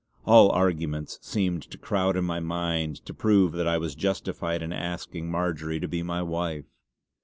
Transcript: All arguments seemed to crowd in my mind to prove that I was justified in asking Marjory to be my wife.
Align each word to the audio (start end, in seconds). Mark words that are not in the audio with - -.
All 0.25 0.49
arguments 0.51 1.19
seemed 1.21 1.61
to 1.69 1.77
crowd 1.77 2.17
in 2.17 2.23
my 2.25 2.39
mind 2.39 3.05
to 3.05 3.13
prove 3.13 3.51
that 3.51 3.67
I 3.67 3.77
was 3.77 3.93
justified 3.93 4.63
in 4.63 4.73
asking 4.73 5.29
Marjory 5.29 5.79
to 5.79 5.87
be 5.87 6.01
my 6.01 6.23
wife. 6.23 6.65